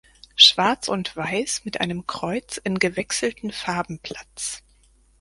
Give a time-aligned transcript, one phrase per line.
[0.35, 4.63] Schwarz und Weiss mit einem Kreuz in gewechselten Farben Platz.